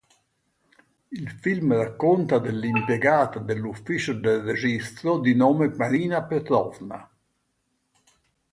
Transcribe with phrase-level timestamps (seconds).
[1.09, 7.07] Il film racconta dell'impiegata dell'ufficio del registro di nome Marina Petrovna.